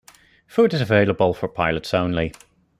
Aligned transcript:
Food 0.47 0.73
is 0.73 0.81
available 0.81 1.31
for 1.35 1.47
pilots 1.47 1.93
only. 1.93 2.33